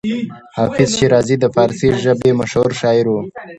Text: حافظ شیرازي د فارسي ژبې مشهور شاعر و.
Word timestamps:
حافظ 0.57 0.89
شیرازي 0.97 1.35
د 1.39 1.45
فارسي 1.55 1.89
ژبې 2.03 2.31
مشهور 2.39 2.69
شاعر 2.81 3.05
و. 3.09 3.15